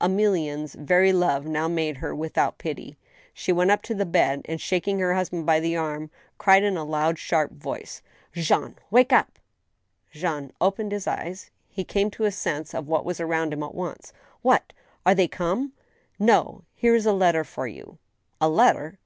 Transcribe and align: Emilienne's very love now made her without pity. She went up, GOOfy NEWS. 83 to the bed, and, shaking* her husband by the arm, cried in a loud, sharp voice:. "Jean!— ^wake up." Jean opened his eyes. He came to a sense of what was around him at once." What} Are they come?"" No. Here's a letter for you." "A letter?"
Emilienne's 0.00 0.76
very 0.76 1.12
love 1.12 1.46
now 1.46 1.66
made 1.66 1.96
her 1.96 2.14
without 2.14 2.58
pity. 2.58 2.96
She 3.34 3.50
went 3.50 3.72
up, 3.72 3.80
GOOfy 3.80 3.82
NEWS. 3.82 3.90
83 3.90 3.94
to 3.94 3.98
the 3.98 4.06
bed, 4.12 4.42
and, 4.44 4.60
shaking* 4.60 4.98
her 5.00 5.14
husband 5.14 5.46
by 5.46 5.58
the 5.58 5.76
arm, 5.76 6.10
cried 6.38 6.62
in 6.62 6.76
a 6.76 6.84
loud, 6.84 7.18
sharp 7.18 7.50
voice:. 7.50 8.00
"Jean!— 8.32 8.76
^wake 8.92 9.10
up." 9.12 9.40
Jean 10.12 10.52
opened 10.60 10.92
his 10.92 11.08
eyes. 11.08 11.50
He 11.68 11.82
came 11.82 12.08
to 12.12 12.24
a 12.24 12.30
sense 12.30 12.72
of 12.72 12.86
what 12.86 13.04
was 13.04 13.18
around 13.18 13.52
him 13.52 13.64
at 13.64 13.74
once." 13.74 14.12
What} 14.42 14.72
Are 15.04 15.12
they 15.16 15.26
come?"" 15.26 15.72
No. 16.20 16.62
Here's 16.76 17.04
a 17.04 17.12
letter 17.12 17.42
for 17.42 17.66
you." 17.66 17.98
"A 18.40 18.48
letter?" 18.48 19.00